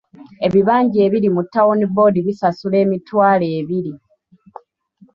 Ebibanja 0.45 0.97
ebiri 1.07 1.29
mu 1.35 1.41
Town 1.53 1.79
Board 1.95 2.15
bisasula 2.27 2.75
emitwalo 2.85 3.45
ebiri. 3.59 3.93